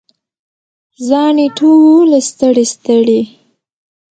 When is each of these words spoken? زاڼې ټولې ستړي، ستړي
زاڼې 1.07 1.47
ټولې 1.57 2.19
ستړي، 2.29 2.65
ستړي 2.73 3.21